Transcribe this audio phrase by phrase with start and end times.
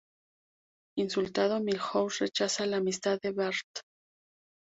[0.97, 3.83] Insultado, Milhouse rechaza la amistad de Bart.